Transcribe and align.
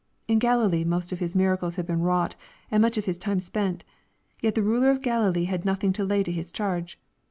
In 0.27 0.39
Galilee 0.39 0.83
most 0.83 1.11
of 1.11 1.19
His 1.19 1.35
miracles 1.35 1.75
had 1.75 1.85
been 1.85 2.01
wrought, 2.01 2.35
and 2.71 2.81
much 2.81 2.97
of 2.97 3.05
His 3.05 3.19
time 3.19 3.39
spent. 3.39 3.83
Yet 4.41 4.55
the 4.55 4.63
ruler 4.63 4.89
of 4.89 5.03
Galilee 5.03 5.43
had 5.45 5.63
nothing 5.63 5.93
to 5.93 6.03
lay 6.03 6.23
to 6.23 6.31
His 6.31 6.51
charge. 6.51 6.99